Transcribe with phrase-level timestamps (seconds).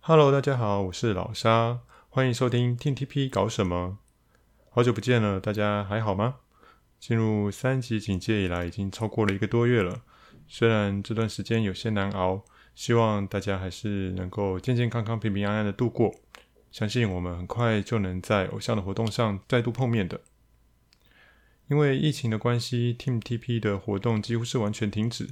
[0.00, 3.98] Hello，大家好，我是老沙，欢迎收听 TTP 搞什么？
[4.70, 6.36] 好久不见了，大家还好吗？
[7.00, 10.02] 进入三级警戒以来，已经超过了一个多月了。
[10.46, 12.44] 虽然这段时间有些难熬，
[12.76, 16.14] 希望大家还是能够健健康康、平平安安的度过。
[16.70, 20.20] 相信我们很快就能在偶像的活动上再度碰面的。
[21.68, 25.30] 因为疫情的关系，Team TP 的活动几乎是完全停止。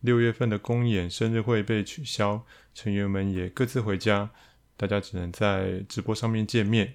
[0.00, 4.30] 六月份的公演、生日会被取消，成员们也各自回家，
[4.76, 6.94] 大家只能在直播上面见面。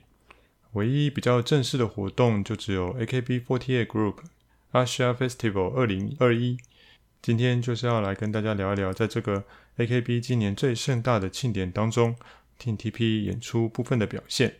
[0.74, 4.18] 唯一比较正式的活动，就只有 AKB48 Group
[4.74, 5.72] Asia Festival
[6.18, 6.60] 2021。
[7.22, 9.46] 今天就是要来跟大家聊一聊，在这个
[9.78, 12.16] AKB 今年最盛大的庆典当中
[12.60, 14.56] ，Team TP 演出部分的表现。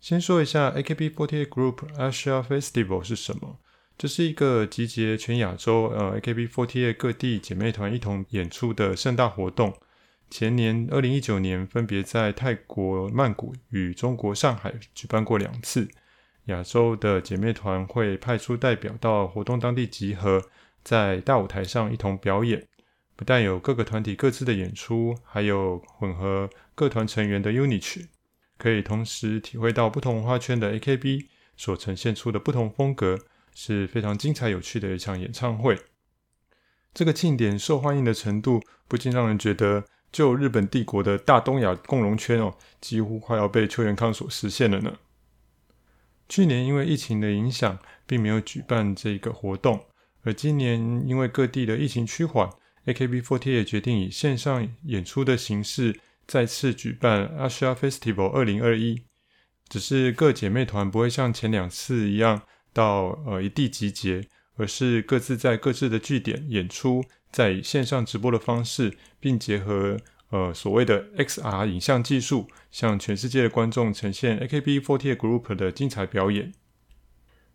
[0.00, 3.58] 先说一下 AKB48 Group Asia Festival 是什么。
[3.98, 9.76] 这是一个集结全亚洲呃 AKB48 各地姐妹团一同演出的盛大活动。
[10.30, 15.88] 前年二零一九年分别在泰国曼谷与中国上海举办过两次。
[16.44, 20.42] 亚洲的姐妹团会派出代表到活动当地集合，
[20.82, 22.66] 在大舞台上一同表演。
[23.20, 28.08] 不但有各个团体各自的演出，还有混合各团成员的 unit 曲，
[28.56, 33.18] 可以同时体会到不同文化圈的 AKB 所呈现出的不同风格。
[33.52, 35.76] 是非常精彩有趣的一场演唱会。
[36.94, 44.96] 这个庆典受欢迎的程度，不禁让人觉得，就日本帝国的大东亚共荣圈哦，几乎快要被秋元康所实现了呢。
[46.28, 49.84] 去年因为疫情的影响，并没有举办这个活动，
[50.22, 52.48] 而今年因为各地的疫情趋缓
[52.86, 59.02] ，AKB48 也决定以线上演出的形式再次举办 Asia Festival 2021。
[59.68, 62.42] 只是各姐妹团不会像前两次一样。
[62.72, 64.24] 到呃一地集结，
[64.54, 69.98] 而是各自在各自的据点演出，在线上直播的方式，并结合
[70.28, 76.52] 呃所谓的 XR 影像技术，向全世界的观众呈现 AKB48 Group 的精彩表演。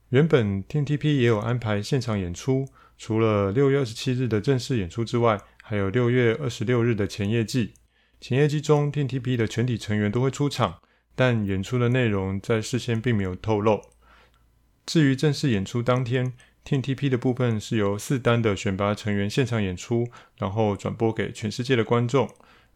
[0.10, 7.74] 原本 TTP 也有安排现场演出，除了六月二十七日的正式演出之外，还有六月二十六日的前夜祭。
[8.22, 10.80] 前夜祭中，Team TP 的全体成员都会出场，
[11.16, 13.82] 但演出的内容在事先并没有透露。
[14.86, 20.08] 至于正式演出当天，Team TP 的部分是由四单的选拔成员现场演出，
[20.38, 22.28] 然后转播给全世界的观众；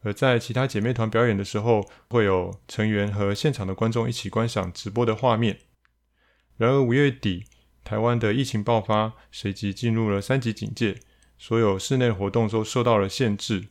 [0.02, 5.58] 而在其他姐妹团表演的时候，会有成员和现场的观众一起观赏直播的画面。
[6.56, 7.44] 然而五月底，
[7.82, 10.98] 台湾的疫情爆发，随即进入了三级警戒，
[11.38, 13.66] 所有室内活动都受到了限制。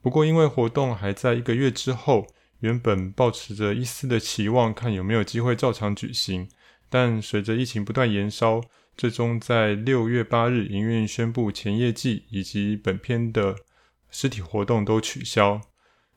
[0.00, 2.26] 不过因为活动还在一个月之后，
[2.60, 6.48] 原本抱持着一丝的期望，看有没有机会照常举行。
[6.88, 8.60] 但随着疫情不断延烧，
[8.96, 13.56] 最终在六月八日营运宣布前夜祭以及本片的
[14.10, 15.60] 实体活动都取消。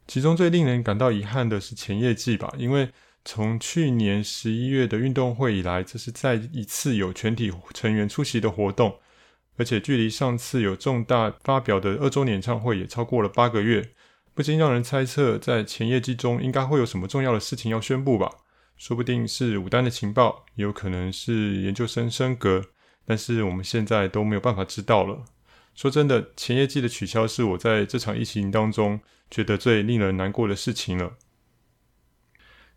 [0.07, 2.89] 其中最令人感到遗憾的是前夜祭吧，因为
[3.25, 8.99] 从去年十一月的运动会以来，这是再一次有全体成员出席的活动，
[9.57, 13.91] 而且距离上次有重大发表的二周年演唱会也超过了八个月，
[14.33, 18.31] 不禁让人猜测，在前业绩中应该会有什么重要的事情要宣布吧。
[18.77, 22.63] 说不定是武丹的情报，也有可能是研究生升格，
[23.05, 25.25] 但是我们现在都没有办法知道了。
[25.75, 31.17] 说真的，前业绩的取消是我在这场疫情当中觉得最令人难过的事情了。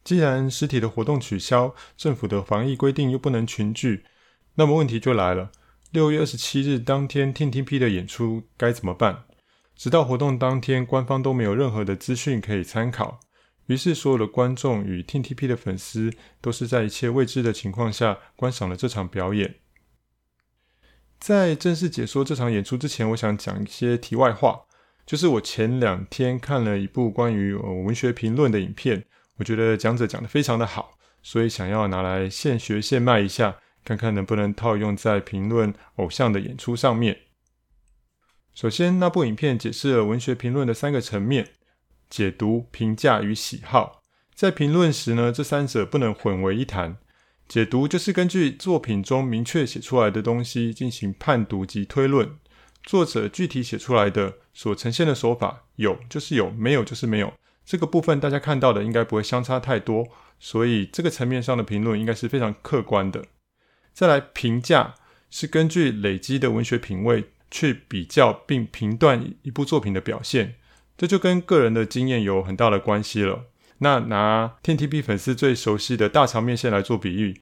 [0.04, 4.04] 既然实体的活动取消，政府的防疫规定又不能群聚，
[4.56, 5.52] 那么问题就来了：
[5.90, 9.24] 六月二十七日当天 Team TP 的演出该怎么办？
[9.76, 13.20] 直到活动当天，官方都没有任何的资讯可以参考。
[13.66, 19.56] 于是，所有的观众与 Team TP 的粉丝都是在一切未知的情况下观赏了这场表演。
[21.20, 24.62] 在正式解说这场演出之前，我想讲一些题外话，
[25.06, 29.06] 就是我前两天看了一部关于文学评论的影片，
[29.42, 37.22] 我觉得讲者讲得非常的好，所以想要拿来现学现卖一下，看看能不能套用在评论偶像的演出上面。
[38.54, 41.48] 首先，那部影片解释了文学评论的三个层面。
[42.08, 44.02] 解读、评价与喜好，
[44.32, 46.98] 在评论时呢，这三者不能混为一谈。
[47.48, 52.30] 解读就是根据作品中明确写出来的东西进行判读及推论。
[52.84, 57.32] 作者具体写出来的所呈现的手法，有就是有，没有就是没有。
[57.64, 63.24] 这个部分大家看到的应该不会相差太多，所以这个层面上的评论应该是非常客观的。
[63.92, 64.94] 再来评价，
[65.30, 70.56] 是根据累积的文学品味去比较并评断一部作品的表现。
[70.96, 73.46] 这就跟个人的经验有很大的关系了。
[73.78, 77.40] 那拿 TTP 粉丝最熟悉的大肠面线来做比喻，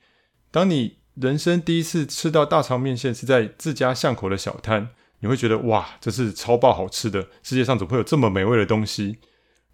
[0.50, 9.18] 当你人生第一次吃到大肠面线是在自家巷口的小摊，你会觉得哇，这是超爆好吃的，世界上怎么会有这么美味的东西？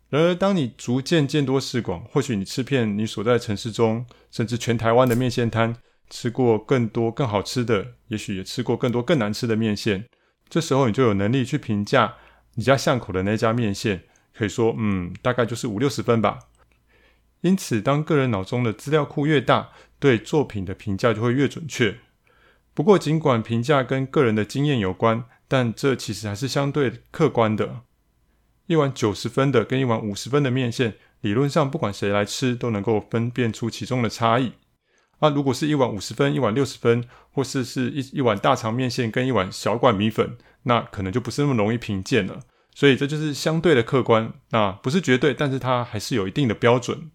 [0.08, 5.74] 然而，当你逐渐见多识广，或许你吃遍你所在城市中，甚至全台湾的面线摊，
[6.08, 10.04] 吃过更多更好吃的，也许也吃过更多更难吃的面线。
[10.48, 12.14] 这时候，你就有能力去评价
[12.54, 16.38] 你家巷口的那家面线，可以说，嗯，大概就是五六十分吧。
[17.40, 21.98] 因此，当个人脑中的资料库越大，对作品的评价就会越准确。
[22.72, 27.80] 不过，尽管评价跟个人的经验有关，但这其实还是相对客观的。
[28.66, 34.52] 一碗九十分的跟一碗五十分的面线，理论上不管谁来吃都能够分辨出其中的差异。
[35.18, 42.40] 啊，如果是一碗五十分、一碗六十分，或是是一一碗大肠面线跟一碗小碗米粉，那可能就不是那么容易评鉴了。
[42.74, 47.10] 所以这就是相对的客观，那不是绝对，但是它还是有一定的标准。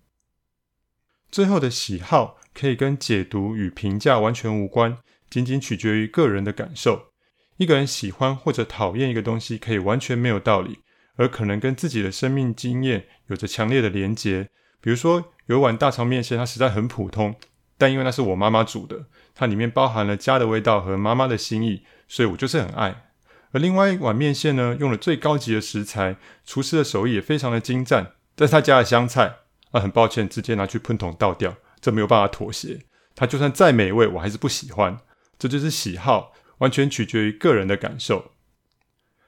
[1.30, 4.98] 最后的喜好可以跟解读与评价完全无关，
[5.30, 7.12] 仅仅取决于个人的感受。
[7.58, 10.80] 一个人喜欢或者讨厌一个东西，可以完全没有道理。
[11.22, 14.50] 而可能跟自己的生命经验有着强烈的连结，
[14.82, 17.36] 比如说有一碗大肠面线，它实在很普通，
[17.78, 23.04] 但因为那是我妈妈煮的，它里面包含了家的味道和妈妈的心意，所以我就是很爱。
[23.52, 29.36] 而另外一碗面线呢，用了最高级的食材，厨师的手艺也非常的精湛，但是他加了香菜，
[29.70, 32.80] 啊，很抱歉，直接拿去喷桶倒掉，这没有办法妥协。
[33.14, 34.98] 它就算再美味，我还是不喜欢。
[35.38, 38.32] 这就是喜好，完全取决于个人的感受。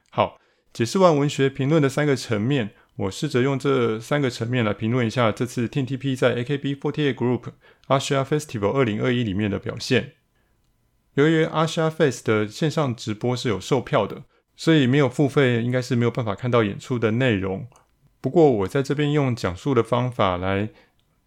[0.10, 0.40] 好。
[0.74, 7.44] 解释完文学评论的三个层面，我试着用这三个层面来评论一下这次 TTP 在 AKB48 Group
[7.88, 10.14] Asia Festival 2021里面的表现。
[11.14, 14.24] 由于 Asia Fest 的线上直播是有售票的，
[14.56, 17.68] 所以没有付费应该是没有办法看到演出的内容。
[18.20, 20.70] 不过我在这边用讲述的方法来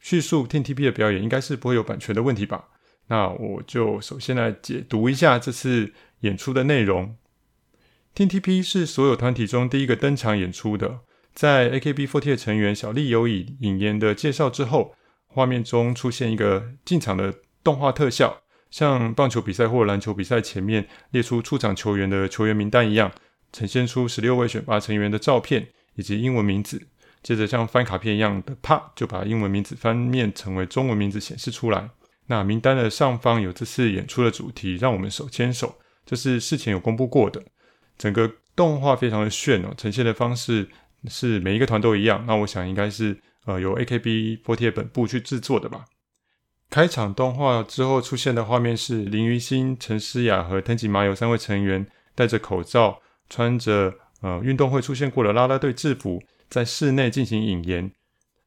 [0.00, 2.64] 叙述 TTP 的表演，应该是不会有版权的问题吧？
[3.06, 7.16] 那我就首先来解读一下这次演出的内容。
[8.16, 11.00] TTP 是所有团体中第一个登场演出的。
[11.34, 14.94] 在 AKB48 成员小栗有以引言的介绍之后，
[15.26, 18.40] 画面中出现一个进场的动画特效，
[18.70, 23.12] 像棒球比赛或篮球比赛前面列出出场球员的球员名单一样，
[23.52, 26.88] 呈现出十六位选拔成员的照片以及英文名字。
[27.22, 31.90] 接着像翻卡片一样的啪，就把英文名字翻面成为中文名字显示出来。
[32.28, 35.74] 那名单的上方有这次演出的主题，让我们手牵手，
[36.06, 37.42] 这是事前有公布过的。
[37.98, 40.68] 整个动画非常的炫哦，呈现的方式
[41.08, 42.24] 是每一个团都一样。
[42.26, 45.84] 那我想应该是呃由 AKB forty 本部去制作的吧。
[46.68, 53.00] 开场动画之后出现的画面是林于心、陈诗雅和藤井麻友三位成员戴着口罩，
[53.30, 57.92] 穿着呃运动会出现过的啦啦队制服，在室内进行引言。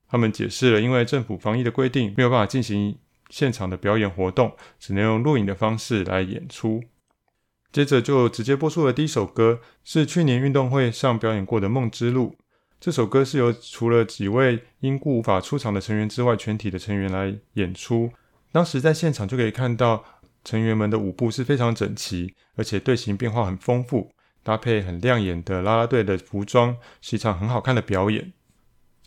[0.10, 2.98] 他们解释了，因为政府防疫的规定，没有办法进行
[3.30, 6.84] 现场的表演活动，只能用录影的方式来演出。
[7.72, 12.32] 接着就直接播出了第一首歌，是去年运动会上表演过的《梦之路》。
[12.80, 18.10] 这首歌是由除了几位因故无法出场的成员之外，全体的成员来演出。
[18.52, 20.04] 当时在现场就可以看到
[20.44, 24.10] 成员们的舞步是非常整齐，而且队形变化很丰富，
[24.42, 28.34] 搭配很亮眼的啦啦队的服装，是一场很好看的表演。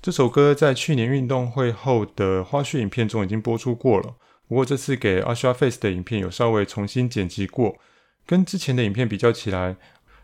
[0.01, 4.15] 这首歌在去年运动会后的花絮影片中已经播出过了，
[4.47, 7.77] 不过这次给 Asia Fest 的影片有稍微重新剪辑过。
[8.27, 9.77] 跟之前的影片比较起来，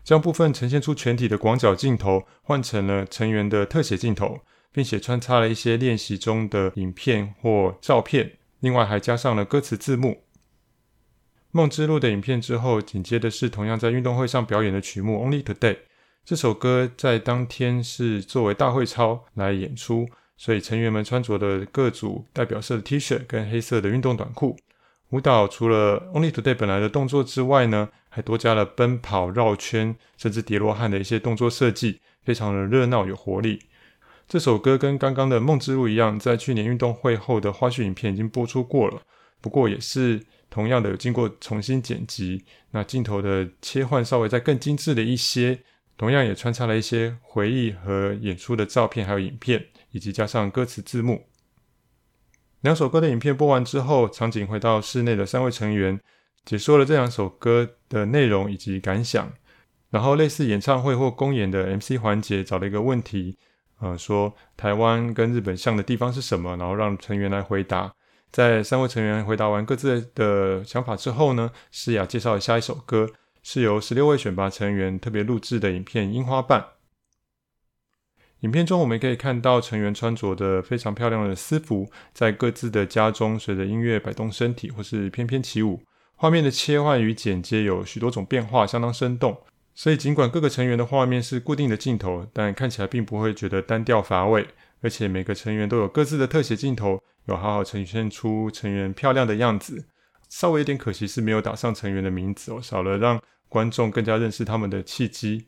[0.03, 4.39] 将部分呈现出全体的广角镜头换成了成员的特写镜头，
[4.71, 10.23] 并且穿插了一些练习中的影片或照片，另外还加上了歌词字幕。
[11.51, 15.73] 梦之路的影片之后，紧接的是同样在运动会上表演的曲目《Only Today》。
[16.23, 24.57] 这首歌在当天是作为大会操来演出，所以成员们穿着的各组代表色的 T 恤跟黑色的运动短裤。
[25.09, 33.59] 舞蹈除了 Only Today 本来的动作之外呢，还多加了奔跑、绕圈，甚至叠罗汉的一些动作设计，非常的热闹有活力。
[34.27, 39.01] 这首歌跟刚刚的《梦之路》一样，在去年运动会后的花絮影片已经播出过了，
[39.41, 45.59] 不过也是同样的有经过重新剪辑，那镜头的切换稍微再更精致了一些，
[45.97, 51.28] 同样也穿插了一些回忆和演出的照片还有影片，以及加上歌词字幕。
[52.61, 55.99] 两首歌的影片播完之后，场景回到室内的三位成员
[56.43, 59.31] 解说了这两首歌的内容以及感想。
[59.89, 63.37] 然后类似演唱会或公演的 MC 环节，找了一个问题，
[63.79, 66.55] 呃，说台湾跟日本像的地方是什么？
[66.57, 67.91] 然后让成员来回答。
[68.31, 73.09] 在三位成员回答完各自的想法之后呢，诗雅介绍了下一首歌，
[73.41, 76.61] 是由十六位选拔成员特别录制的影片《樱花瓣》。
[78.41, 85.81] 影片中我们可以看到成员穿着的非常漂亮的私服，在各自的家中随着音乐摆动身体或是翩翩起舞。
[86.15, 89.37] 画面的切换与剪接有许多种变化，相当生动。
[89.75, 94.47] 所以尽管各个成员的画面是固定的镜头，但看起来并不会觉得单调乏味。
[94.81, 99.85] 而且每个成员都有各自的特写镜头，有好好呈现出成员漂亮的样子。
[100.29, 105.47] 稍微有点可惜是没有打上成员的名字哦，少了让观众更加认识他们的契机。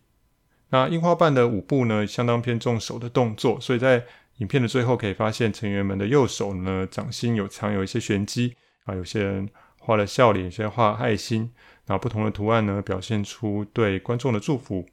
[0.72, 4.04] 那樱花瓣的舞步呢，相当偏重手的动作，所以在
[4.38, 9.48] 影片的最后可以发现成员们的右手呢，掌心有藏有一些玄机啊，有些人
[9.78, 11.52] 画了笑脸，有些人画爱心，
[11.88, 14.88] 那不同的图案呢，表现出对观众的祝福。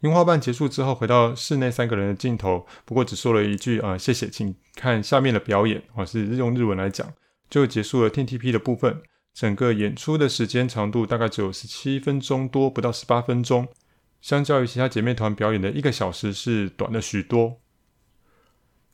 [0.00, 7.12] 樱花瓣结束之后，回到室内三个人的镜头，不过只说了一句啊，谢谢，请看下面的表演，啊，是用日文来讲，
[7.50, 9.02] 就结束了 TTP 的部分。
[9.34, 13.66] 整个演出的时间长度大概只有十七分钟多，不到十八分钟，
[14.22, 17.60] 相较于其他姐妹团表演的一个小时是短了许多。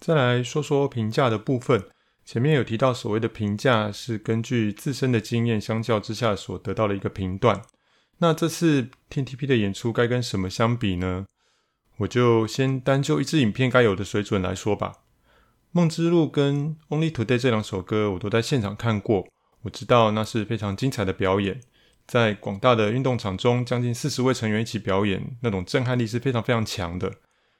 [0.00, 1.84] 再来说说评价的部分，
[2.24, 7.62] 前面有提到所谓的评价是根据自身的经验相较之下所得到的一个评断。
[8.18, 11.26] 那这次 TTP 的演出该跟什么相比呢？
[11.98, 14.92] 我就先单就一支影片该有的水准来说吧。
[15.72, 19.28] 《梦之路》跟《Only Today》这两首歌，我都在现场看过，
[19.62, 21.60] 我知道那是非常精彩的表演。
[22.08, 27.12] 在广大的运动场中，将近四十位成员一起表演，那种震撼力是非常非常强的。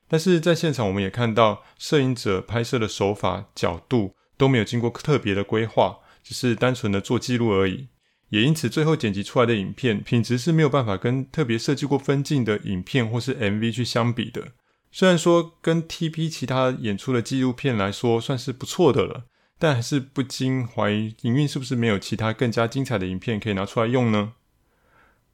[0.09, 7.88] 但是在现场，我们也看到摄影者拍摄的手法、角度都没有经过特别的规划，只是单纯的做记录而已。
[8.31, 14.49] 也因此，最后剪辑出来的影片品质是没有办法跟特别设计过分镜的影片或是 MV 去相比的。
[14.90, 19.25] 虽然说跟 TP 其他演出的纪录片来说算是不错的了，
[19.59, 24.33] 但还是不禁怀疑营运是不是没有其他更加精彩的影片可以拿出来用呢？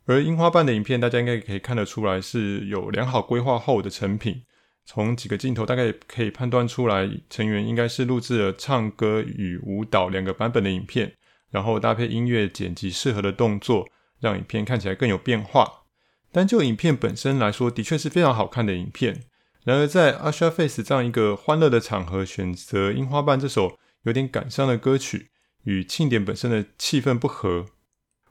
[0.06, 4.42] 而樱花瓣的影片，大家应该也可以看得出来是有良好规划后的成品。
[4.86, 11.14] 从几个镜头大概可以判断出来，成员应该是录制了唱歌与舞蹈两个版本的影片。
[11.50, 13.86] 然后搭配音乐剪辑适合的动作，
[14.20, 15.84] 让影片看起来更有变化。
[16.32, 19.22] 单就影片本身来说，的确是非常好看的影片。
[19.64, 25.30] 然而在 Asha Face 这样一个欢乐的场合，选择《樱花瓣》这首有点感伤的歌曲，
[25.62, 27.66] 与庆典本身的气氛不合。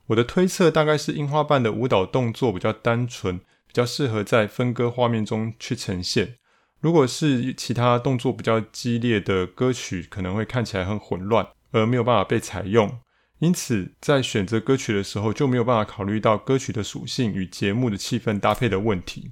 [0.07, 6.35] 我的推测大概是樱花瓣的舞蹈动作比较单纯，比较适合在分割画面中去呈现。
[6.81, 12.99] 如果是其他动作比较激烈的歌曲，可能会看起来很混乱，而没有办法被采用。
[13.39, 19.31] 因此，在选择歌曲的时候，就没有办法考虑到歌曲的属性与节目的气氛搭配的问题。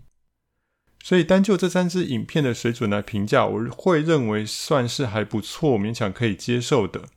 [1.03, 7.09] 所以，单就这三支影片的水准来评价，我会认为算是还不错，勉强可以接受的。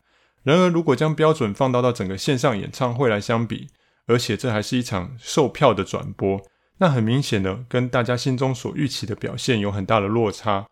[0.44, 3.66] 然而，如果将标准放大到整个线上演唱会来相比，
[4.06, 6.40] 而且这还是一场售票的转播，
[6.78, 10.66] 那很明显的跟大家心中所预期的表现有很大的落差。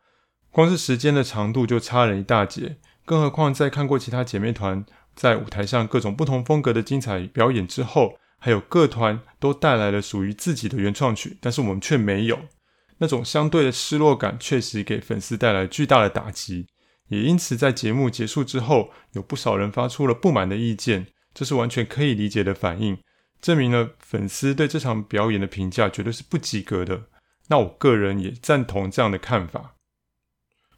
[0.50, 2.76] 光是时间的长度就差了一大截，
[3.06, 4.84] 更何况在看过其他姐妹团。
[5.14, 12.38] 在舞台上各种不同风格的精彩表演之后，还有各团都带来了属于自己的原创曲，但是我们却没有。
[12.96, 16.66] 那种相对的失落感，确实给粉丝带来巨大的打击。
[17.12, 22.98] 也因此，在节目结束之后，有不少人发出了不满的意见，这是完全可以理解的反应，
[23.40, 27.04] 证明了粉丝对这场表演的评价绝对是不及格的。
[27.48, 29.74] 那我个人也赞同这样的看法。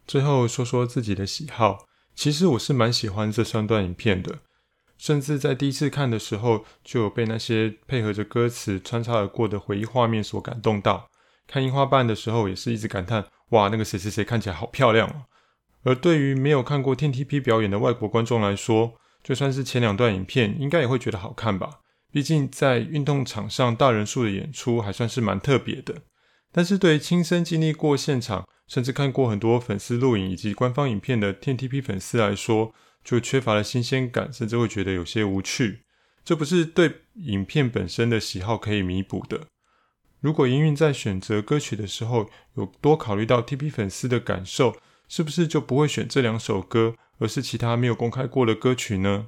[0.05, 1.87] 最后说说自己的喜好。
[2.13, 4.39] 其实我是蛮喜欢这三段影片的，
[4.97, 11.09] 甚至在第一次看的时候，就有被那些配合着歌词穿插而过的回忆画面所感动到。
[11.45, 15.23] 看樱花瓣的时候，也是一直感叹：哇，那个谁谁谁看起来好漂亮哦。
[15.85, 21.79] 而对于没有看过 TTP 表演的外国观众来说，就算是前两段影片，应该也会觉得好看吧。
[22.11, 26.01] 毕竟在运动场上大人数的演出还算是蛮特别的。
[26.51, 32.73] 但是对于亲身经历过现场，甚至看过很多粉丝录影以及官方影片的 TTP 粉丝来说，
[33.03, 35.81] 就缺乏了新鲜感，甚至会觉得有些无趣。
[36.23, 39.41] 这不是对影片本身的喜好可以弥补的。
[40.21, 44.75] 如果音韵在选择歌曲的时候有多考虑到 TP 粉丝的感受，
[45.07, 49.27] 是不是就不会选这两首歌，而是其他没有公开过的歌曲呢？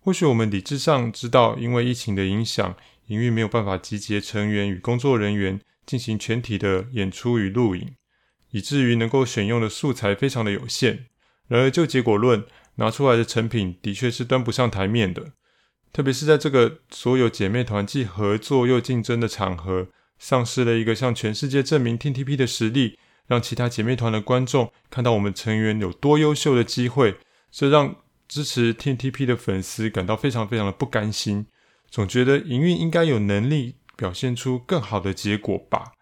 [0.00, 7.94] 或许我们理智上知道，因为疫情的影响，营运没有办法集结成员与工作人员进行全体的演出与录影。
[8.52, 11.06] 以至于能够选用的素材非常的有限，
[11.48, 12.44] 然而就结果论，
[12.76, 15.32] 拿出来的成品的确是端不上台面的。
[15.92, 27.16] 特别是在这个所有姐妹团既合作又竞争的场合，丧失了一个向全世界证明 TTP 的实力，让其他姐妹团的观众看到我们成员有多优秀的机会，
[27.50, 27.96] 这让
[28.28, 31.46] 支持 TNTP 的粉丝感到非常非常的不甘心，
[31.90, 35.92] 总觉得营运应该有能力表现出更好的结果吧。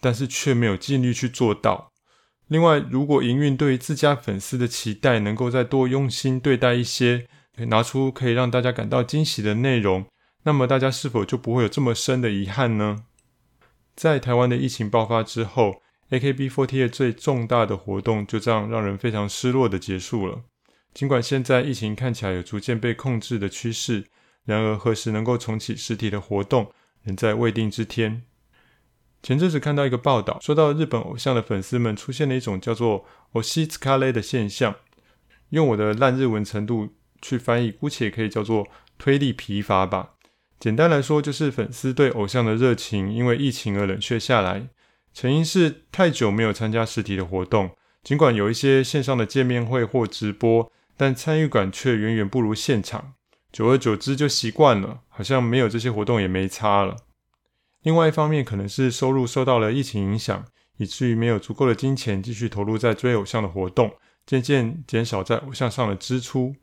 [0.00, 1.90] 但是却没有尽力去做到。
[2.48, 7.26] 另外，如果营运对于自家粉丝的期待能够再多用心对待一些，
[7.68, 10.04] 拿出可以让大家感到惊喜的内容，
[10.42, 13.04] 那么大家是否就不会有这么深的遗憾呢？
[13.96, 15.80] 在台湾的疫情爆发之后
[16.18, 20.42] ，AKB48 最重大的活动就这样让人非常失落的结束了。
[20.92, 24.04] 尽管现在疫情看起来有逐渐被控制的趋势，
[24.44, 26.70] 然而何时能够重启实体的活动，
[27.02, 28.22] 仍在未定之天。
[29.22, 34.76] 前阵子看到一个报道，说到日本偶像的粉丝们出现了一种叫做“推し疲れ”的现象，
[35.48, 36.90] 用我的烂日文程度
[37.22, 38.68] 去翻译，姑且可以叫做
[38.98, 40.10] “推力疲乏”吧。
[40.60, 44.68] 简单来说，就是粉丝对偶像的热情因为疫情而冷却下来，
[45.14, 47.70] 成因是太久没有参加实体的活动，
[48.02, 53.14] 尽管有一些线上的见面会或直播，但参与感却远远不如现场。
[53.52, 56.96] 久而久之就习惯了，好像没有这些活动也没差了。
[57.82, 60.44] 另外一方面，可能是收入受到了疫情影响，
[60.78, 63.92] 以至于没有足够的金钱继续投入在追偶像的活动，
[64.26, 66.56] 渐渐减少在偶像上的支出。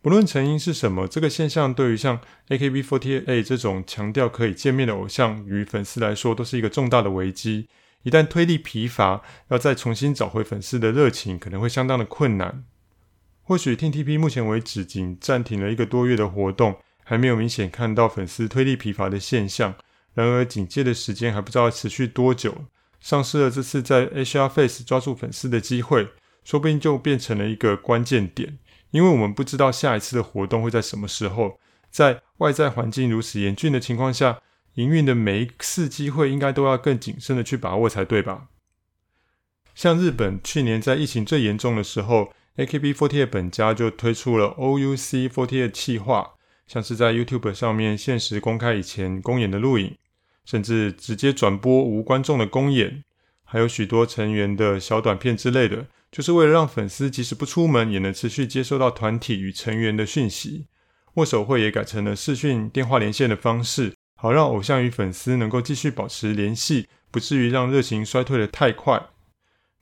[0.00, 7.68] 不论成因是什么，这个现象对于像 AKB48 这种强调可以见面的偶像与粉丝来说，都是一个重大的危机。
[8.04, 12.64] 一旦推力疲乏，要再重新找回粉丝的热情，可能会相当的困难。
[13.42, 19.74] 或许 TTP 目前为止仅暂停了一个多月的活动，还没有明显看到粉丝推力疲乏的现象。
[20.14, 22.66] 然而，警戒的时间还不知道持续多久。
[23.00, 26.08] 丧失了这次在 HR Face 抓住粉丝的机会，
[26.44, 28.58] 说不定就变成了一个关键点。
[28.90, 31.58] 因为我们不知道下一次的活动会在什么时候。
[31.90, 34.40] 在外在环境如此严峻的情况下，
[34.74, 38.48] 营运的每一次机会应该都要更谨慎的去把握才对吧？
[39.74, 46.32] 像日本去年在疫情最严重的时候，AKB48 本家就推出了 OUC48 企划，
[46.66, 49.96] 像是在 YouTube 上面限时公开以前公演的录影。
[50.44, 53.04] 甚至直接转播无观众的公演，
[53.44, 60.66] 还有许多成员的小短片之类的，就是为了让粉丝即使不出门也能持续接收到团体与成员的讯息。
[61.14, 69.08] 握手会也改成了视讯电话连线的方式，好让偶像与粉丝能够继续保持联系，不至于让热情衰退的太快。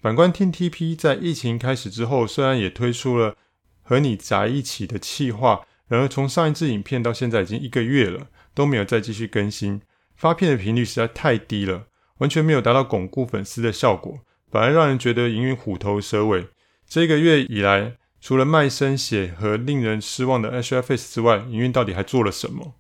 [0.00, 3.37] 反观 TTP 在疫情开始之后，虽然也推出了
[3.83, 9.83] 和你宅一起的企划，然而从上一支影片到现在已经一个月了，都没有再继续更新。
[10.14, 16.48] 发片的频率实在太低了，完全没有达到巩固粉丝的效果，反而让人觉得营运虎头蛇尾。
[16.87, 22.74] 这一个月以来，除了卖身血和令人失望的 HFS 之外，营运到底还做了什么？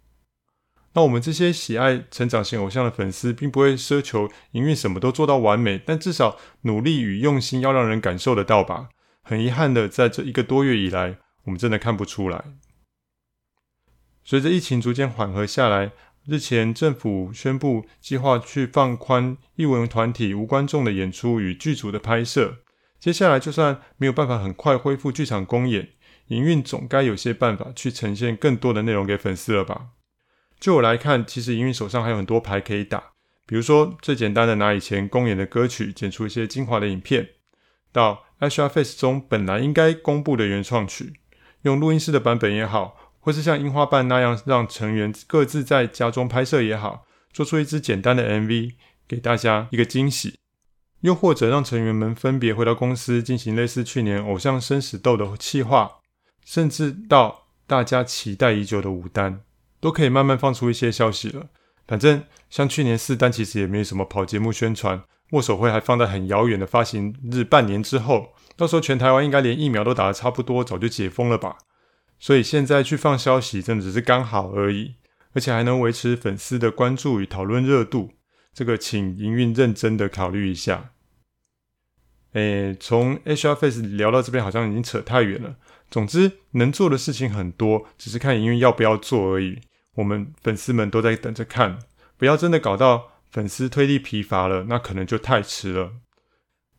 [0.94, 8.88] 那我们这些喜爱成长型偶像的粉丝，并不会奢求营运什么都做到完美，但至少努力与用心要让人感受得到吧。
[9.22, 12.44] 很遗憾的，在这一个多月以来，我们真的看不出来。
[14.24, 15.92] 随着疫情逐渐缓和下来。
[16.28, 22.56] 日前，政府宣布计划去放宽艺文团体无观众的演出与剧组的拍摄。
[22.98, 25.90] 接下来，就算没有办法很快恢复剧场公演，
[26.26, 29.90] 营运总该有些办法去呈现更多的内容给粉丝了吧？
[30.58, 33.12] 就我来看，其实营运手上还有很多牌可以打。
[33.46, 37.28] 比如说，最简单的拿以前公演的歌曲剪出一些精华的影片，
[37.92, 41.20] 到 HR Face 中本来应该公布的原创曲，
[41.62, 43.05] 用录音室的版本也好。
[43.26, 48.74] 或是像樱花瓣那样，让成员各自在家中拍摄也好，做出一支简单的 MV，
[49.08, 50.34] 给大家一个惊喜；
[51.00, 55.90] 又或者让成员们分别回到公司进行类似去年偶像生死斗的企划，
[56.44, 59.40] 甚至到大家期待已久的舞单，
[59.80, 61.46] 都可以慢慢放出一些消息了。
[61.88, 71.58] 反正像去年四单其实也没什么跑节目宣传，握手会还放在很遥远的发行日半年之后，到时候全台湾应该连疫苗都打得差不多，早就解封了吧。
[72.18, 74.94] 所以现在去放消息，真的只是刚好而已，
[75.32, 78.12] 而且还能维持粉丝的关注与讨论热度。
[78.52, 80.92] 这个，请营运认真的考虑一下。
[82.32, 85.56] 诶，从 HR Face 聊到这边，好像已经扯太远了。
[85.90, 89.60] 总之，能做的事情很多，只是看营运要不要做而已。
[89.94, 91.78] 我们粉丝们都在等着看，
[92.16, 95.92] 不要真的搞到粉丝推力疲乏了，那可能就太迟了。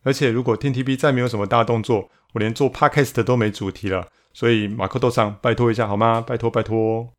[0.02, 4.08] 而且，如果 TTP 再没有什么大动作，我连做 Podcast 都没主题了。
[4.32, 6.20] 所以马克多上，拜托一下好吗？
[6.20, 7.12] 拜托拜托。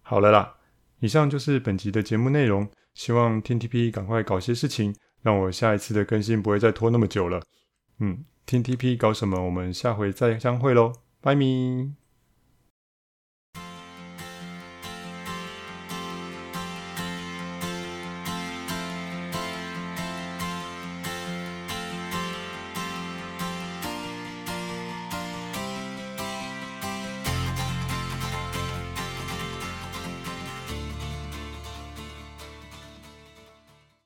[0.00, 0.56] 好了啦，
[1.00, 2.68] 以上就是本集的节目内容。
[2.94, 7.42] 希望 TTP 赶快搞些事情，让我下一次的更新不会再拖那么久了。
[8.00, 9.44] 嗯，TTP 搞什么？
[9.44, 12.07] 我们下回再相会喽，拜咪。